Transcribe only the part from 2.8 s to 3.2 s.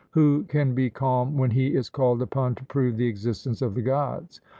the